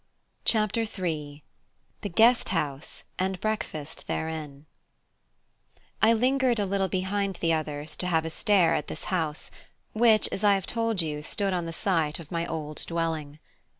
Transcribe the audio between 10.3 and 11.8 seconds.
as I have told you, stood on the